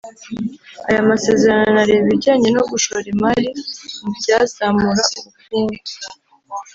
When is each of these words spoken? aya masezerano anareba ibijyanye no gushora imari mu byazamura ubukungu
aya 0.89 1.09
masezerano 1.09 1.65
anareba 1.71 2.03
ibijyanye 2.05 2.49
no 2.55 2.63
gushora 2.71 3.05
imari 3.13 3.47
mu 4.01 4.09
byazamura 4.17 5.01
ubukungu 5.17 5.83